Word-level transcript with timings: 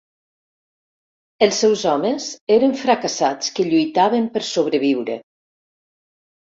Els 1.47 1.59
seus 1.65 1.83
homes 1.91 2.27
eren 2.57 2.75
fracassats 2.81 3.55
que 3.61 3.69
lluitaven 3.71 4.29
per 4.35 4.47
sobreviure. 4.53 5.23